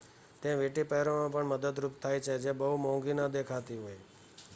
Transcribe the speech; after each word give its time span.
તે 0.41 0.55
વીંટી 0.55 0.83
પહેરવામાં 0.83 1.31
પણ 1.31 1.47
મદદરૂપ 1.47 1.95
થાય 2.01 2.19
છે 2.19 2.33
જે 2.37 2.51
બહુ 2.53 2.77
મોંઘી 2.77 3.13
ન 3.13 3.21
દેખાતી 3.31 3.77
હોઈ 3.77 4.01